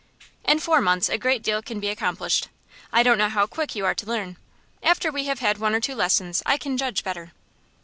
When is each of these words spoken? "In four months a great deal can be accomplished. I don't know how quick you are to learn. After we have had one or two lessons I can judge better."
"In 0.43 0.57
four 0.57 0.81
months 0.81 1.09
a 1.09 1.17
great 1.19 1.43
deal 1.43 1.61
can 1.61 1.79
be 1.79 1.87
accomplished. 1.89 2.47
I 2.91 3.03
don't 3.03 3.19
know 3.19 3.29
how 3.29 3.45
quick 3.45 3.75
you 3.75 3.85
are 3.85 3.93
to 3.93 4.05
learn. 4.07 4.37
After 4.81 5.11
we 5.11 5.25
have 5.25 5.41
had 5.41 5.59
one 5.59 5.75
or 5.75 5.79
two 5.79 5.93
lessons 5.93 6.41
I 6.43 6.57
can 6.57 6.75
judge 6.75 7.03
better." 7.03 7.33